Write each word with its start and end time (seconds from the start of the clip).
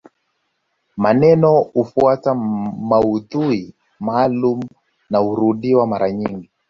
Maneno 0.97 1.59
hufuata 1.73 2.35
maudhui 2.75 3.75
maalumu 3.99 4.69
na 5.09 5.17
hurudiwa 5.19 5.87
mara 5.87 6.11
nyingi 6.11 6.49